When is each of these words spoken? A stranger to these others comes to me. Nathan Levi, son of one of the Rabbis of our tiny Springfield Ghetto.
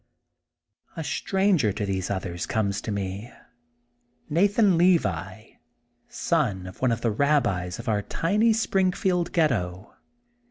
A 0.97 1.03
stranger 1.03 1.71
to 1.71 1.85
these 1.85 2.09
others 2.09 2.47
comes 2.47 2.81
to 2.81 2.91
me. 2.91 3.31
Nathan 4.31 4.75
Levi, 4.75 5.49
son 6.09 6.65
of 6.65 6.81
one 6.81 6.91
of 6.91 7.01
the 7.01 7.11
Rabbis 7.11 7.77
of 7.77 7.87
our 7.87 8.01
tiny 8.01 8.51
Springfield 8.51 9.31
Ghetto. 9.31 9.93